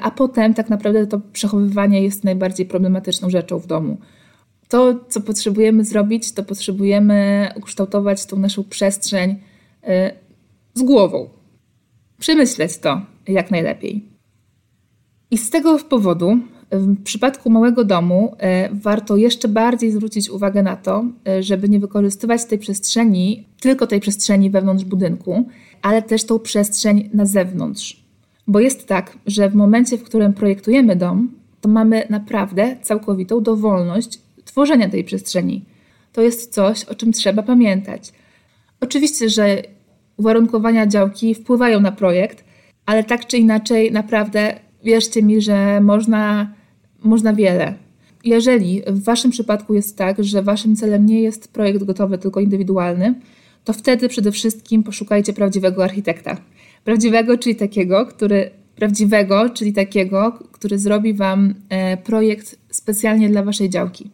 a 0.00 0.10
potem 0.10 0.54
tak 0.54 0.68
naprawdę 0.68 1.06
to 1.06 1.20
przechowywanie 1.32 2.02
jest 2.02 2.24
najbardziej 2.24 2.66
problematyczną 2.66 3.30
rzeczą 3.30 3.58
w 3.58 3.66
domu. 3.66 3.96
To, 4.68 4.94
co 5.08 5.20
potrzebujemy 5.20 5.84
zrobić, 5.84 6.32
to 6.32 6.42
potrzebujemy 6.42 7.48
ukształtować 7.56 8.26
tą 8.26 8.38
naszą 8.38 8.64
przestrzeń 8.64 9.36
z 10.74 10.82
głową, 10.82 11.28
przemyśleć 12.20 12.78
to 12.78 13.00
jak 13.28 13.50
najlepiej. 13.50 14.04
I 15.30 15.38
z 15.38 15.50
tego 15.50 15.78
powodu 15.78 16.38
W 16.70 17.02
przypadku 17.02 17.50
małego 17.50 17.84
domu 17.84 18.36
e, 18.38 18.68
warto 18.72 19.16
jeszcze 19.16 19.48
bardziej 19.48 19.92
zwrócić 19.92 20.30
uwagę 20.30 20.62
na 20.62 20.76
to, 20.76 21.04
e, 21.28 21.42
żeby 21.42 21.68
nie 21.68 21.80
wykorzystywać 21.80 22.44
tej 22.44 22.58
przestrzeni, 22.58 23.48
tylko 23.60 23.86
tej 23.86 24.00
przestrzeni 24.00 24.50
wewnątrz 24.50 24.84
budynku, 24.84 25.48
ale 25.82 26.02
też 26.02 26.24
tą 26.24 26.38
przestrzeń 26.38 27.10
na 27.14 27.26
zewnątrz. 27.26 28.04
Bo 28.46 28.60
jest 28.60 28.86
tak, 28.86 29.18
że 29.26 29.50
w 29.50 29.54
momencie, 29.54 29.98
w 29.98 30.02
którym 30.02 30.32
projektujemy 30.32 30.96
dom, 30.96 31.30
to 31.60 31.68
mamy 31.68 32.06
naprawdę 32.10 32.76
całkowitą 32.82 33.40
dowolność 33.40 34.20
tworzenia 34.44 34.88
tej 34.88 35.04
przestrzeni. 35.04 35.64
To 36.12 36.22
jest 36.22 36.54
coś, 36.54 36.84
o 36.84 36.94
czym 36.94 37.12
trzeba 37.12 37.42
pamiętać. 37.42 38.12
Oczywiście, 38.80 39.28
że 39.28 39.62
uwarunkowania 40.18 40.86
działki 40.86 41.34
wpływają 41.34 41.80
na 41.80 41.92
projekt, 41.92 42.44
ale 42.86 43.04
tak 43.04 43.26
czy 43.26 43.38
inaczej, 43.38 43.92
naprawdę 43.92 44.60
wierzcie 44.84 45.22
mi, 45.22 45.40
że 45.40 45.80
można, 45.80 46.52
można 47.04 47.32
wiele. 47.32 47.74
Jeżeli 48.24 48.82
w 48.86 49.04
Waszym 49.04 49.30
przypadku 49.30 49.74
jest 49.74 49.98
tak, 49.98 50.24
że 50.24 50.42
Waszym 50.42 50.76
celem 50.76 51.06
nie 51.06 51.22
jest 51.22 51.52
projekt 51.52 51.84
gotowy, 51.84 52.18
tylko 52.18 52.40
indywidualny, 52.40 53.14
to 53.64 53.72
wtedy 53.72 54.08
przede 54.08 54.32
wszystkim 54.32 54.82
poszukajcie 54.82 55.32
prawdziwego 55.32 55.84
architekta. 55.84 56.36
Prawdziwego, 56.84 57.38
czyli 57.38 57.56
takiego, 57.56 58.06
który 58.06 58.50
prawdziwego, 58.76 59.50
czyli 59.50 59.72
takiego, 59.72 60.38
który 60.52 60.78
zrobi 60.78 61.14
Wam 61.14 61.54
e, 61.68 61.96
projekt 61.96 62.58
specjalnie 62.70 63.28
dla 63.28 63.42
Waszej 63.42 63.70
działki. 63.70 64.10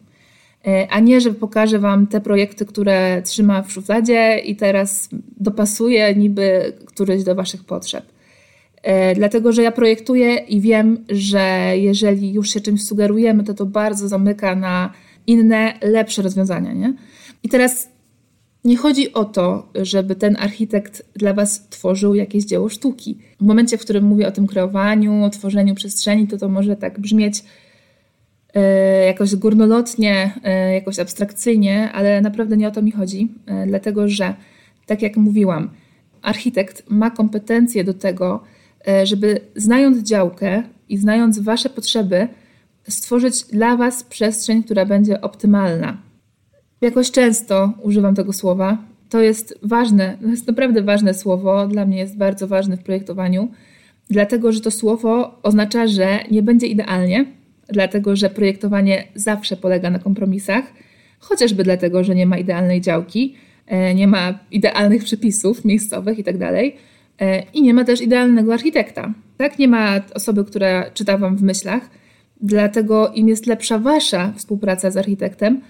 E, 0.67 0.87
a 0.87 0.99
nie, 0.99 1.21
że 1.21 1.33
pokaże 1.33 1.79
Wam 1.79 2.07
te 2.07 2.21
projekty, 2.21 2.65
które 2.65 3.21
trzyma 3.21 3.61
w 3.61 3.71
szufladzie 3.71 4.39
i 4.45 4.55
teraz 4.55 5.09
dopasuje 5.37 6.15
niby 6.15 6.73
któryś 6.85 7.23
do 7.23 7.35
Waszych 7.35 7.63
potrzeb. 7.63 8.05
E, 8.83 9.15
dlatego, 9.15 9.51
że 9.51 9.63
ja 9.63 9.71
projektuję 9.71 10.35
i 10.35 10.61
wiem, 10.61 11.05
że 11.09 11.73
jeżeli 11.75 12.33
już 12.33 12.49
się 12.49 12.61
czymś 12.61 12.83
sugerujemy, 12.83 13.43
to 13.43 13.53
to 13.53 13.65
bardzo 13.65 14.07
zamyka 14.07 14.55
na 14.55 14.91
inne, 15.27 15.73
lepsze 15.81 16.21
rozwiązania. 16.21 16.73
Nie? 16.73 16.93
I 17.43 17.49
teraz 17.49 17.89
nie 18.65 18.77
chodzi 18.77 19.13
o 19.13 19.25
to, 19.25 19.69
żeby 19.75 20.15
ten 20.15 20.37
architekt 20.39 21.05
dla 21.15 21.33
Was 21.33 21.69
tworzył 21.69 22.15
jakieś 22.15 22.45
dzieło 22.45 22.69
sztuki. 22.69 23.17
W 23.39 23.45
momencie, 23.45 23.77
w 23.77 23.81
którym 23.81 24.03
mówię 24.03 24.27
o 24.27 24.31
tym 24.31 24.47
kreowaniu, 24.47 25.23
o 25.23 25.29
tworzeniu 25.29 25.75
przestrzeni, 25.75 26.27
to 26.27 26.37
to 26.37 26.49
może 26.49 26.75
tak 26.75 26.99
brzmieć 26.99 27.43
jakoś 29.05 29.35
górnolotnie, 29.35 30.31
e, 30.43 30.73
jakoś 30.73 30.99
abstrakcyjnie, 30.99 31.91
ale 31.91 32.21
naprawdę 32.21 32.57
nie 32.57 32.67
o 32.67 32.71
to 32.71 32.81
mi 32.81 32.91
chodzi, 32.91 33.27
dlatego 33.67 34.07
że, 34.07 34.33
tak 34.85 35.01
jak 35.01 35.17
mówiłam, 35.17 35.69
architekt 36.21 36.83
ma 36.89 37.11
kompetencje 37.11 37.83
do 37.83 37.93
tego, 37.93 38.43
E, 38.87 39.05
żeby 39.05 39.39
znając 39.55 39.97
działkę 39.97 40.63
i 40.89 40.97
znając 40.97 41.39
Wasze 41.39 41.69
potrzeby, 41.69 42.27
stworzyć 42.89 43.43
dla 43.43 43.77
Was 43.77 44.03
przestrzeń, 44.03 44.63
która 44.63 44.85
będzie 44.85 45.21
optymalna. 45.21 45.97
Jakoś 46.81 47.11
często 47.11 47.73
używam 47.81 48.15
tego 48.15 48.33
słowa. 48.33 48.77
To 49.09 49.21
jest 49.21 49.59
ważne, 49.63 50.17
to 50.21 50.27
jest 50.27 50.47
naprawdę 50.47 50.81
ważne 50.81 51.13
słowo, 51.13 51.67
dla 51.67 51.85
mnie 51.85 51.97
jest 51.97 52.17
bardzo 52.17 52.47
ważne 52.47 52.77
w 52.77 52.83
projektowaniu, 52.83 53.51
dlatego 54.09 54.51
że 54.51 54.61
to 54.61 54.71
słowo 54.71 55.39
oznacza, 55.43 55.87
że 55.87 56.19
nie 56.31 56.43
będzie 56.43 56.67
idealnie, 56.67 57.25
dlatego 57.67 58.15
że 58.15 58.29
projektowanie 58.29 59.03
zawsze 59.15 59.57
polega 59.57 59.89
na 59.89 59.99
kompromisach, 59.99 60.63
chociażby 61.19 61.63
dlatego, 61.63 62.03
że 62.03 62.15
nie 62.15 62.25
ma 62.25 62.37
idealnej 62.37 62.81
działki, 62.81 63.35
e, 63.67 63.95
nie 63.95 64.07
ma 64.07 64.39
idealnych 64.51 65.03
przepisów 65.03 65.65
miejscowych 65.65 66.17
itd. 66.17 66.51
Tak 66.51 66.81
E, 67.21 67.43
I 67.53 67.61
nie 67.61 67.73
ma 67.73 67.83
też 67.83 68.01
idealnego 68.01 68.53
architekta. 68.53 69.13
Tak, 69.37 69.59
nie 69.59 69.67
ma 69.67 70.01
osoby, 70.13 70.45
która 70.45 70.91
czyta 70.91 71.17
wam 71.17 71.37
w 71.37 71.41
myślach. 71.41 71.89
Dlatego 72.41 73.11
im 73.13 73.27
jest 73.27 73.45
lepsza 73.45 73.79
wasza 73.79 74.33
współpraca 74.35 74.91
z 74.91 74.97
architektem, 74.97 75.61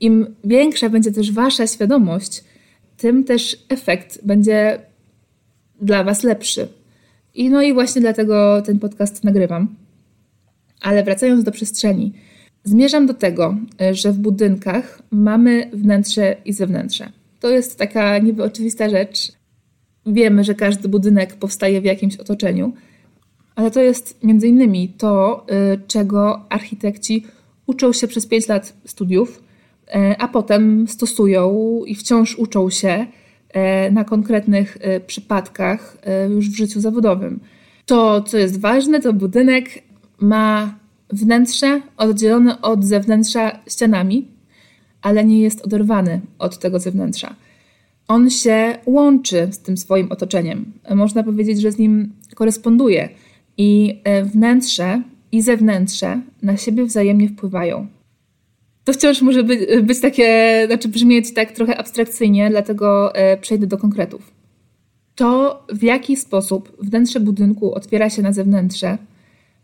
im 0.00 0.34
większa 0.44 0.88
będzie 0.88 1.12
też 1.12 1.32
wasza 1.32 1.66
świadomość, 1.66 2.44
tym 2.96 3.24
też 3.24 3.66
efekt 3.68 4.26
będzie 4.26 4.78
dla 5.80 6.04
was 6.04 6.22
lepszy. 6.22 6.68
I 7.34 7.50
no 7.50 7.62
i 7.62 7.74
właśnie 7.74 8.00
dlatego 8.00 8.62
ten 8.62 8.78
podcast 8.78 9.24
nagrywam. 9.24 9.74
Ale 10.80 11.04
wracając 11.04 11.44
do 11.44 11.52
przestrzeni, 11.52 12.12
zmierzam 12.64 13.06
do 13.06 13.14
tego, 13.14 13.56
że 13.92 14.12
w 14.12 14.18
budynkach 14.18 15.02
mamy 15.10 15.70
wnętrze 15.72 16.36
i 16.44 16.52
zewnętrze. 16.52 17.12
To 17.40 17.50
jest 17.50 17.78
taka 17.78 18.18
niby 18.18 18.42
oczywista 18.42 18.88
rzecz, 18.88 19.32
wiemy, 20.06 20.44
że 20.44 20.54
każdy 20.54 20.88
budynek 20.88 21.36
powstaje 21.36 21.80
w 21.80 21.84
jakimś 21.84 22.16
otoczeniu, 22.16 22.72
ale 23.54 23.70
to 23.70 23.80
jest 23.80 24.24
między 24.24 24.48
innymi 24.48 24.88
to, 24.88 25.46
y, 25.74 25.80
czego 25.86 26.46
architekci 26.48 27.26
uczą 27.66 27.92
się 27.92 28.08
przez 28.08 28.26
5 28.26 28.48
lat 28.48 28.76
studiów, 28.84 29.42
y, 29.88 29.92
a 30.18 30.28
potem 30.28 30.88
stosują 30.88 31.80
i 31.86 31.94
wciąż 31.94 32.38
uczą 32.38 32.70
się 32.70 33.06
na 33.90 34.04
konkretnych 34.04 34.78
przypadkach 35.06 35.96
już 36.30 36.50
w 36.50 36.56
życiu 36.56 36.80
zawodowym. 36.80 37.40
To, 37.86 38.22
co 38.22 38.38
jest 38.38 38.60
ważne, 38.60 39.00
to 39.00 39.12
budynek 39.12 39.82
ma 40.20 40.74
wnętrze 41.10 41.80
oddzielone 41.96 42.60
od 42.60 42.84
zewnętrza 42.84 43.58
ścianami, 43.68 44.28
ale 45.02 45.24
nie 45.24 45.40
jest 45.40 45.64
oderwany 45.64 46.20
od 46.38 46.58
tego 46.58 46.78
zewnętrza 46.78 47.34
on 48.08 48.30
się 48.30 48.78
łączy 48.86 49.48
z 49.50 49.58
tym 49.58 49.76
swoim 49.76 50.12
otoczeniem. 50.12 50.72
Można 50.94 51.22
powiedzieć, 51.22 51.60
że 51.60 51.72
z 51.72 51.78
nim 51.78 52.12
koresponduje 52.34 53.08
i 53.56 54.00
e, 54.04 54.24
wnętrze 54.24 55.02
i 55.32 55.42
zewnętrze 55.42 56.20
na 56.42 56.56
siebie 56.56 56.84
wzajemnie 56.84 57.28
wpływają. 57.28 57.86
To 58.84 58.92
wciąż 58.92 59.22
może 59.22 59.42
być, 59.42 59.60
być 59.82 60.00
takie, 60.00 60.62
znaczy 60.66 60.88
brzmieć 60.88 61.34
tak 61.34 61.52
trochę 61.52 61.76
abstrakcyjnie, 61.76 62.50
dlatego 62.50 63.14
e, 63.14 63.36
przejdę 63.36 63.66
do 63.66 63.78
konkretów. 63.78 64.32
To, 65.14 65.62
w 65.72 65.82
jaki 65.82 66.16
sposób 66.16 66.76
wnętrze 66.80 67.20
budynku 67.20 67.74
otwiera 67.74 68.10
się 68.10 68.22
na 68.22 68.32
zewnętrze, 68.32 68.98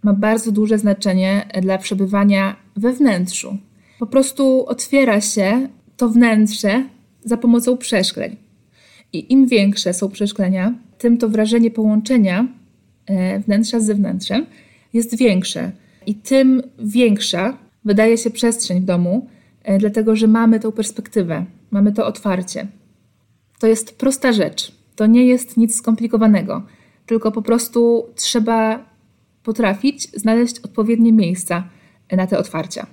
ma 0.04 0.12
bardzo 0.12 0.52
duże 0.52 0.78
znaczenie 0.78 1.48
dla 1.62 1.78
przebywania 1.78 2.56
we 2.76 2.92
wnętrzu. 2.92 3.58
Po 3.98 4.06
prostu 4.06 4.66
otwiera 4.66 5.20
się 5.20 5.68
to 5.96 6.08
wnętrze 6.08 6.84
za 7.24 7.36
pomocą 7.36 7.76
przeszkleń. 7.76 8.36
I 9.12 9.32
im 9.32 9.46
większe 9.46 9.94
są 9.94 10.10
przeszklenia, 10.10 10.74
tym 10.98 11.18
to 11.18 11.28
wrażenie 11.28 11.70
połączenia 11.70 12.48
e, 13.06 13.40
wnętrza 13.40 13.80
z 13.80 13.84
zewnętrzem 13.84 14.46
jest 14.92 15.16
większe. 15.16 15.72
I 16.06 16.14
tym 16.14 16.62
większa 16.78 17.58
wydaje 17.84 18.18
się 18.18 18.30
przestrzeń 18.30 18.80
w 18.80 18.84
domu, 18.84 19.28
e, 19.62 19.78
dlatego 19.78 20.16
że 20.16 20.26
mamy 20.26 20.60
tą 20.60 20.72
perspektywę, 20.72 21.44
mamy 21.70 21.92
to 21.92 22.06
otwarcie. 22.06 22.66
To 23.58 23.66
jest 23.66 23.98
prosta 23.98 24.32
rzecz. 24.32 24.72
To 24.96 25.06
nie 25.06 25.26
jest 25.26 25.56
nic 25.56 25.76
skomplikowanego, 25.76 26.62
tylko 27.06 27.32
po 27.32 27.42
prostu 27.42 28.06
trzeba 28.14 28.93
potrafić 29.44 30.08
znaleźć 30.10 30.58
odpowiednie 30.58 31.12
miejsca 31.12 31.68
na 32.12 32.26
te 32.26 32.38
otwarcia. 32.38 32.86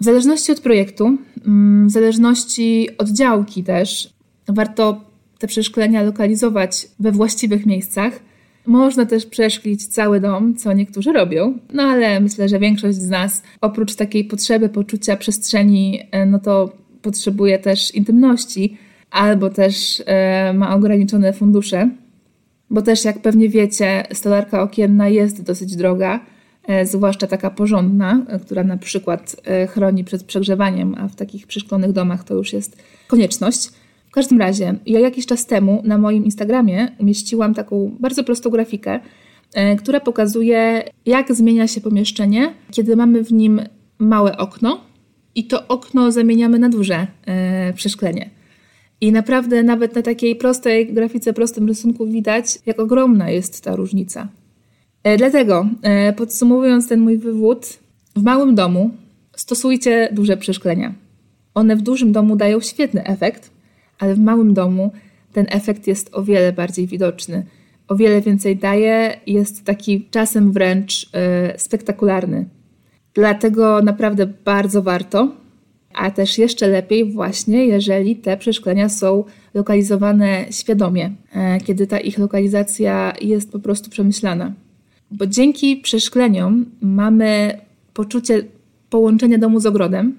W 0.00 0.04
zależności 0.04 0.52
od 0.52 0.60
projektu, 0.60 1.18
mm, 1.46 1.88
w 1.88 1.90
zależności 1.90 2.88
od 2.98 3.08
działki 3.08 3.64
też, 3.64 4.12
warto 4.48 5.00
te 5.38 5.46
przeszklenia 5.46 6.02
lokalizować 6.02 6.88
we 7.00 7.12
właściwych 7.12 7.66
miejscach. 7.66 8.20
Można 8.66 9.06
też 9.06 9.26
przeszklić 9.26 9.86
cały 9.86 10.20
dom, 10.20 10.54
co 10.54 10.72
niektórzy 10.72 11.12
robią, 11.12 11.58
no 11.72 11.82
ale 11.82 12.20
myślę, 12.20 12.48
że 12.48 12.58
większość 12.58 12.98
z 12.98 13.08
nas 13.08 13.42
oprócz 13.60 13.94
takiej 13.94 14.24
potrzeby 14.24 14.68
poczucia 14.68 15.16
przestrzeni, 15.16 16.00
e, 16.10 16.26
no 16.26 16.38
to 16.38 16.72
potrzebuje 17.02 17.58
też 17.58 17.94
intymności 17.94 18.76
albo 19.10 19.50
też 19.50 20.02
e, 20.06 20.52
ma 20.52 20.74
ograniczone 20.74 21.32
fundusze, 21.32 21.90
bo 22.70 22.82
też 22.82 23.04
jak 23.04 23.22
pewnie 23.22 23.48
wiecie, 23.48 24.02
stolarka 24.12 24.62
okienna 24.62 25.08
jest 25.08 25.42
dosyć 25.42 25.76
droga 25.76 26.20
E, 26.70 26.86
zwłaszcza 26.86 27.26
taka 27.26 27.50
porządna, 27.50 28.24
e, 28.28 28.38
która 28.38 28.64
na 28.64 28.76
przykład 28.76 29.36
e, 29.44 29.66
chroni 29.66 30.04
przed 30.04 30.24
przegrzewaniem, 30.24 30.94
a 30.98 31.08
w 31.08 31.16
takich 31.16 31.46
przeszklonych 31.46 31.92
domach 31.92 32.24
to 32.24 32.34
już 32.34 32.52
jest 32.52 32.82
konieczność. 33.06 33.68
W 34.08 34.12
każdym 34.12 34.38
razie, 34.38 34.74
ja 34.86 35.00
jakiś 35.00 35.26
czas 35.26 35.46
temu 35.46 35.82
na 35.84 35.98
moim 35.98 36.24
Instagramie 36.24 36.88
umieściłam 36.98 37.54
taką 37.54 37.96
bardzo 38.00 38.24
prostą 38.24 38.50
grafikę, 38.50 39.00
która 39.78 40.00
pokazuje, 40.00 40.82
jak 41.06 41.34
zmienia 41.34 41.68
się 41.68 41.80
pomieszczenie, 41.80 42.54
kiedy 42.70 42.96
mamy 42.96 43.24
w 43.24 43.32
nim 43.32 43.60
małe 43.98 44.36
okno 44.36 44.80
i 45.34 45.44
to 45.46 45.68
okno 45.68 46.12
zamieniamy 46.12 46.58
na 46.58 46.68
duże 46.68 47.06
przeszklenie. 47.74 48.30
I 49.00 49.12
naprawdę 49.12 49.62
nawet 49.62 49.94
na 49.94 50.02
takiej 50.02 50.36
prostej 50.36 50.94
grafice, 50.94 51.32
prostym 51.32 51.68
rysunku 51.68 52.06
widać, 52.06 52.58
jak 52.66 52.80
ogromna 52.80 53.30
jest 53.30 53.64
ta 53.64 53.76
różnica. 53.76 54.28
E, 55.02 55.16
dlatego, 55.16 55.66
e, 55.82 56.12
podsumowując 56.12 56.88
ten 56.88 57.00
mój 57.00 57.18
wywód, 57.18 57.78
w 58.16 58.22
małym 58.22 58.54
domu 58.54 58.90
stosujcie 59.36 60.08
duże 60.12 60.36
przeszklenia. 60.36 60.94
One 61.54 61.76
w 61.76 61.82
dużym 61.82 62.12
domu 62.12 62.36
dają 62.36 62.60
świetny 62.60 63.04
efekt, 63.04 63.50
ale 63.98 64.14
w 64.14 64.18
małym 64.18 64.54
domu 64.54 64.92
ten 65.32 65.46
efekt 65.48 65.86
jest 65.86 66.10
o 66.12 66.22
wiele 66.22 66.52
bardziej 66.52 66.86
widoczny, 66.86 67.46
o 67.88 67.96
wiele 67.96 68.20
więcej 68.20 68.56
daje, 68.56 69.20
jest 69.26 69.64
taki 69.64 70.08
czasem 70.10 70.52
wręcz 70.52 71.02
y, 71.04 71.08
spektakularny. 71.58 72.48
Dlatego 73.14 73.82
naprawdę 73.82 74.26
bardzo 74.44 74.82
warto, 74.82 75.28
a 75.94 76.10
też 76.10 76.38
jeszcze 76.38 76.68
lepiej 76.68 77.12
właśnie, 77.12 77.66
jeżeli 77.66 78.16
te 78.16 78.36
przeszklenia 78.36 78.88
są 78.88 79.24
lokalizowane 79.54 80.46
świadomie, 80.50 81.12
e, 81.32 81.60
kiedy 81.60 81.86
ta 81.86 81.98
ich 81.98 82.18
lokalizacja 82.18 83.12
jest 83.20 83.52
po 83.52 83.58
prostu 83.58 83.90
przemyślana. 83.90 84.52
Bo 85.10 85.26
dzięki 85.26 85.76
przeszkleniom 85.76 86.66
mamy 86.80 87.60
poczucie 87.94 88.42
połączenia 88.90 89.38
domu 89.38 89.60
z 89.60 89.66
ogrodem. 89.66 90.16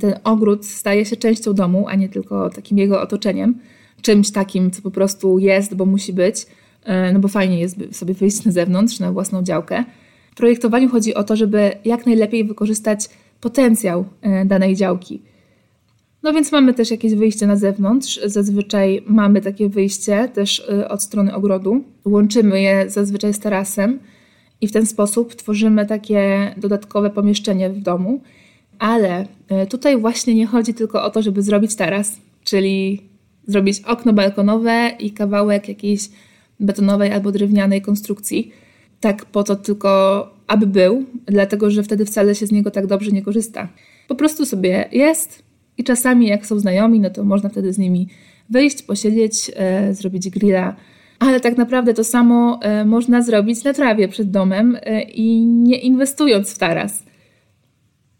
Ten 0.00 0.14
ogród 0.24 0.66
staje 0.66 1.04
się 1.04 1.16
częścią 1.16 1.54
domu, 1.54 1.88
a 1.88 1.94
nie 1.94 2.08
tylko 2.08 2.50
takim 2.50 2.78
jego 2.78 3.02
otoczeniem, 3.02 3.58
czymś 4.02 4.30
takim, 4.30 4.70
co 4.70 4.82
po 4.82 4.90
prostu 4.90 5.38
jest, 5.38 5.74
bo 5.74 5.86
musi 5.86 6.12
być, 6.12 6.46
e, 6.84 7.12
no 7.12 7.20
bo 7.20 7.28
fajnie 7.28 7.60
jest 7.60 7.76
sobie 7.92 8.14
wyjść 8.14 8.44
na 8.44 8.52
zewnątrz, 8.52 9.00
na 9.00 9.12
własną 9.12 9.42
działkę. 9.42 9.84
W 10.30 10.34
projektowaniu 10.34 10.88
chodzi 10.88 11.14
o 11.14 11.24
to, 11.24 11.36
żeby 11.36 11.72
jak 11.84 12.06
najlepiej 12.06 12.44
wykorzystać 12.44 13.08
potencjał 13.40 14.04
e, 14.22 14.44
danej 14.44 14.76
działki. 14.76 15.22
No 16.22 16.32
więc 16.32 16.52
mamy 16.52 16.74
też 16.74 16.90
jakieś 16.90 17.14
wyjście 17.14 17.46
na 17.46 17.56
zewnątrz. 17.56 18.20
Zazwyczaj 18.24 19.02
mamy 19.06 19.40
takie 19.40 19.68
wyjście 19.68 20.28
też 20.28 20.68
e, 20.68 20.88
od 20.88 21.02
strony 21.02 21.34
ogrodu. 21.34 21.84
Łączymy 22.04 22.62
je 22.62 22.90
zazwyczaj 22.90 23.34
z 23.34 23.38
tarasem 23.38 23.98
i 24.60 24.68
w 24.68 24.72
ten 24.72 24.86
sposób 24.86 25.34
tworzymy 25.34 25.86
takie 25.86 26.54
dodatkowe 26.56 27.10
pomieszczenie 27.10 27.70
w 27.70 27.78
domu. 27.78 28.20
Ale 28.78 29.26
e, 29.48 29.66
tutaj 29.66 30.00
właśnie 30.00 30.34
nie 30.34 30.46
chodzi 30.46 30.74
tylko 30.74 31.02
o 31.02 31.10
to, 31.10 31.22
żeby 31.22 31.42
zrobić 31.42 31.74
taras, 31.74 32.18
czyli 32.44 33.02
zrobić 33.46 33.80
okno 33.80 34.12
balkonowe 34.12 34.90
i 34.98 35.10
kawałek 35.10 35.68
jakiejś 35.68 36.08
betonowej 36.60 37.12
albo 37.12 37.32
drewnianej 37.32 37.82
konstrukcji. 37.82 38.52
Tak 39.00 39.24
po 39.24 39.42
to 39.42 39.56
tylko, 39.56 40.26
aby 40.50 40.66
był, 40.66 41.04
dlatego 41.26 41.70
że 41.70 41.82
wtedy 41.82 42.04
wcale 42.04 42.34
się 42.34 42.46
z 42.46 42.52
niego 42.52 42.70
tak 42.70 42.86
dobrze 42.86 43.10
nie 43.10 43.22
korzysta. 43.22 43.68
Po 44.08 44.14
prostu 44.14 44.46
sobie 44.46 44.88
jest 44.92 45.42
i 45.78 45.84
czasami 45.84 46.26
jak 46.26 46.46
są 46.46 46.58
znajomi, 46.58 47.00
no 47.00 47.10
to 47.10 47.24
można 47.24 47.48
wtedy 47.48 47.72
z 47.72 47.78
nimi 47.78 48.08
wyjść, 48.50 48.82
posiedzieć, 48.82 49.50
e, 49.56 49.94
zrobić 49.94 50.30
grilla 50.30 50.76
ale 51.20 51.40
tak 51.40 51.56
naprawdę 51.56 51.94
to 51.94 52.04
samo 52.04 52.60
e, 52.62 52.84
można 52.84 53.22
zrobić 53.22 53.64
na 53.64 53.72
trawie 53.72 54.08
przed 54.08 54.30
domem 54.30 54.78
e, 54.82 55.02
i 55.02 55.46
nie 55.46 55.78
inwestując 55.78 56.54
w 56.54 56.58
taras. 56.58 57.02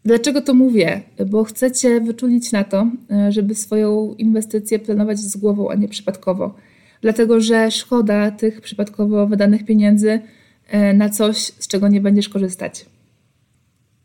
Dlaczego 0.05 0.41
to 0.41 0.53
mówię? 0.53 1.01
Bo 1.27 1.43
chcecie 1.43 2.01
wyczulić 2.01 2.51
na 2.51 2.63
to, 2.63 2.87
e, 3.11 3.31
żeby 3.31 3.55
swoją 3.55 4.15
inwestycję 4.17 4.79
planować 4.79 5.19
z 5.19 5.37
głową, 5.37 5.69
a 5.69 5.75
nie 5.75 5.87
przypadkowo. 5.87 6.55
Dlatego, 7.01 7.39
że 7.39 7.71
szkoda 7.71 8.31
tych 8.31 8.61
przypadkowo 8.61 9.27
wydanych 9.27 9.65
pieniędzy 9.65 10.19
na 10.93 11.09
coś, 11.09 11.37
z 11.37 11.67
czego 11.67 11.87
nie 11.87 12.01
będziesz 12.01 12.29
korzystać. 12.29 12.85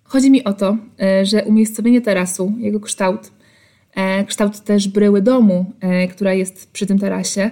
Chodzi 0.04 0.30
mi 0.30 0.44
o 0.44 0.52
to, 0.52 0.76
że 1.22 1.44
umiejscowienie 1.44 2.00
tarasu, 2.00 2.52
jego 2.58 2.80
kształt, 2.80 3.32
kształt 4.26 4.60
też 4.60 4.88
bryły 4.88 5.22
domu, 5.22 5.72
która 6.10 6.34
jest 6.34 6.72
przy 6.72 6.86
tym 6.86 6.98
tarasie, 6.98 7.50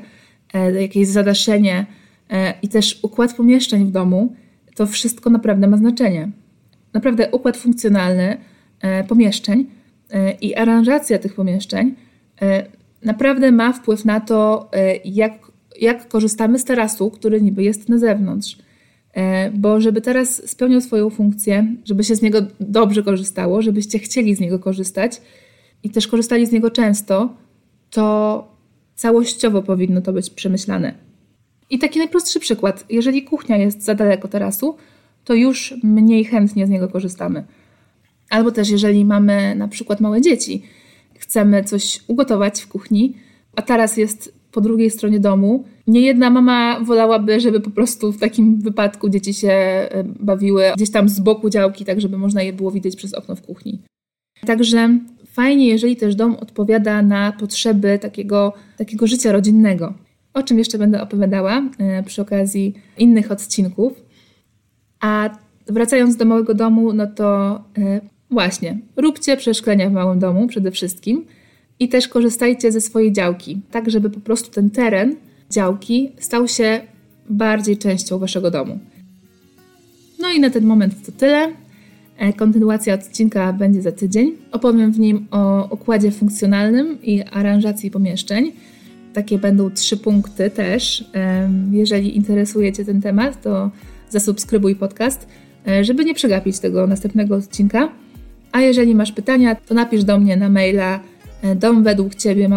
E, 0.55 0.83
jakieś 0.83 1.09
zadaszenie 1.09 1.87
e, 2.31 2.55
i 2.63 2.69
też 2.69 2.99
układ 3.03 3.35
pomieszczeń 3.35 3.85
w 3.85 3.91
domu, 3.91 4.35
to 4.75 4.87
wszystko 4.87 5.31
naprawdę 5.31 5.67
ma 5.67 5.77
znaczenie. 5.77 6.31
Naprawdę 6.93 7.31
układ 7.31 7.57
funkcjonalny 7.57 8.37
e, 8.81 9.05
pomieszczeń 9.05 9.67
i 10.41 10.55
aranżacja 10.55 11.19
tych 11.19 11.35
pomieszczeń 11.35 11.95
naprawdę 13.03 13.53
ma 13.53 13.73
wpływ 13.73 14.05
na 14.05 14.21
to, 14.21 14.71
jak, 15.05 15.33
jak 15.81 16.09
korzystamy 16.09 16.59
z 16.59 16.65
tarasu, 16.65 17.11
który 17.11 17.43
niby 17.43 17.63
jest 17.63 17.89
na 17.89 17.99
zewnątrz. 17.99 18.59
Bo 19.55 19.81
żeby 19.81 20.01
teraz 20.01 20.51
spełniał 20.51 20.81
swoją 20.81 21.11
funkcję, 21.11 21.67
żeby 21.85 22.05
się 22.05 22.17
z 22.17 22.23
niego 22.23 22.39
dobrze 22.61 23.03
korzystało, 23.03 23.63
żebyście 23.63 23.99
chcieli 23.99 24.35
z 24.35 24.41
niego 24.41 24.59
korzystać 24.59 25.21
i 25.83 25.91
też 25.91 26.09
korzystali 26.09 26.47
z 26.47 26.53
niego 26.53 26.71
często, 26.71 27.35
to 27.91 28.55
Całościowo 28.95 29.63
powinno 29.63 30.01
to 30.01 30.13
być 30.13 30.31
przemyślane. 30.31 30.95
I 31.71 31.79
taki 31.79 31.99
najprostszy 31.99 32.41
przykład. 32.41 32.85
Jeżeli 32.91 33.23
kuchnia 33.23 33.57
jest 33.57 33.83
za 33.83 33.95
daleko 33.95 34.29
tarasu, 34.29 34.77
to 35.25 35.35
już 35.35 35.75
mniej 35.83 36.25
chętnie 36.25 36.67
z 36.67 36.71
niego 36.71 36.89
korzystamy. 36.89 37.45
Albo 38.31 38.53
też 38.53 38.71
jeżeli 38.71 39.05
mamy 39.05 39.55
na 39.55 39.69
przykład 39.69 40.01
małe 40.01 40.21
dzieci, 40.21 40.63
chcemy 41.19 41.65
coś 41.65 42.01
ugotować 42.07 42.61
w 42.61 42.69
kuchni, 42.69 43.17
a 43.57 43.63
taras 43.63 43.97
jest 43.97 44.35
po 44.55 44.61
drugiej 44.61 44.91
stronie 44.91 45.21
domu, 45.21 45.65
nie 45.87 46.01
jedna 46.01 46.31
mama 46.31 46.81
wolałaby, 46.81 47.41
żeby 47.41 47.61
po 47.61 47.71
prostu 47.71 48.13
w 48.13 48.19
takim 48.19 48.61
wypadku 48.61 49.09
dzieci 49.09 49.35
się 49.35 49.49
e, 49.51 50.05
bawiły 50.21 50.65
gdzieś 50.77 50.91
tam 50.91 51.09
z 51.09 51.21
boku 51.21 51.51
działki, 51.51 51.85
tak 51.85 52.01
żeby 52.01 52.19
można 52.19 52.43
je 52.43 52.53
było 52.53 52.71
widzieć 52.71 52.97
przez 52.97 53.15
okno 53.15 53.37
w 53.37 53.43
kuchni. 53.43 53.79
Także 54.47 54.99
Fajnie, 55.35 55.69
jeżeli 55.69 55.97
też 55.97 56.15
dom 56.15 56.37
odpowiada 56.41 57.03
na 57.03 57.33
potrzeby 57.33 57.99
takiego, 57.99 58.53
takiego 58.77 59.07
życia 59.07 59.33
rodzinnego, 59.33 59.95
o 60.35 60.43
czym 60.43 60.59
jeszcze 60.59 60.79
będę 60.79 61.03
opowiadała 61.03 61.63
e, 61.79 62.03
przy 62.03 62.23
okazji 62.23 62.75
innych 62.99 63.33
odcinków. 63.33 63.93
A 65.01 65.31
wracając 65.67 66.17
do 66.17 66.25
małego 66.25 66.55
domu, 66.55 66.93
no 66.93 67.07
to 67.07 67.61
e, 67.79 68.01
właśnie, 68.31 68.79
róbcie 68.97 69.37
przeszklenia 69.37 69.91
w 69.91 69.93
małym 69.93 70.19
domu 70.19 70.47
przede 70.47 70.71
wszystkim 70.71 71.25
i 71.81 71.89
też 71.89 72.09
korzystajcie 72.09 72.73
ze 72.73 72.81
swojej 72.81 73.13
działki, 73.13 73.61
tak 73.71 73.91
żeby 73.91 74.11
po 74.11 74.21
prostu 74.21 74.51
ten 74.51 74.71
teren 74.71 75.17
działki 75.51 76.13
stał 76.19 76.49
się 76.49 76.81
bardziej 77.31 77.79
częścią 77.79 78.19
waszego 78.19 78.51
domu. 78.51 78.79
No 80.21 80.33
i 80.33 80.41
na 80.41 80.51
ten 80.51 80.65
moment 80.65 81.07
to 81.07 81.13
tyle. 81.13 81.53
E, 82.19 82.33
kontynuacja 82.33 82.95
odcinka 82.95 83.53
będzie 83.53 83.83
za 83.83 83.93
tydzień. 83.93 84.33
Opowiem 84.53 84.93
w 84.93 84.99
nim 84.99 85.27
o 85.31 85.69
układzie 85.71 86.11
funkcjonalnym 86.11 87.03
i 87.03 87.23
aranżacji 87.23 87.91
pomieszczeń. 87.91 88.53
Takie 89.13 89.39
będą 89.39 89.71
trzy 89.71 89.97
punkty 89.97 90.51
też. 90.51 91.05
Jeżeli 91.73 92.17
interesuje 92.17 92.73
Cię 92.73 92.85
ten 92.85 93.03
temat, 93.03 93.43
to 93.43 93.71
zasubskrybuj 94.11 94.77
podcast, 94.77 95.27
e, 95.69 95.85
żeby 95.85 96.05
nie 96.05 96.15
przegapić 96.15 96.59
tego 96.59 96.87
następnego 96.87 97.37
odcinka. 97.37 97.89
A 98.53 98.61
jeżeli 98.61 98.95
masz 98.95 99.13
pytania, 99.13 99.55
to 99.55 99.75
napisz 99.75 100.05
do 100.05 100.21
mnie 100.21 100.37
na 100.37 100.49
maila 100.49 101.01
e, 101.45 101.55
domwedługciebie 101.57 102.49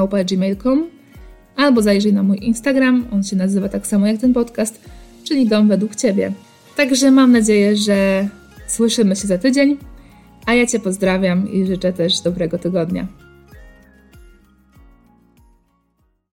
albo 1.56 1.82
zajrzyj 1.82 2.13
na 2.13 2.23
mój 2.23 2.38
Instagram, 2.41 3.06
on 3.13 3.23
się 3.23 3.36
nazywa 3.36 3.69
tak 3.69 3.88
samo 3.88 4.08
jak 4.08 4.17
ten 4.17 4.34
podcast, 4.34 4.82
czyli 5.23 5.47
Dom 5.47 5.67
Według 5.67 5.95
Ciebie. 5.95 6.32
Także 6.76 7.12
mam 7.12 7.32
nadzieję, 7.32 7.76
że 7.76 8.28
Słyszymy 8.67 9.15
się 9.15 9.28
za 9.28 9.38
tydzień, 9.38 9.78
a 10.45 10.54
ja 10.54 10.65
Cię 10.65 10.80
pozdrawiam 10.80 11.52
i 11.52 11.65
życzę 11.65 11.93
też 11.93 12.21
dobrego 12.21 12.58
tygodnia. 12.58 13.08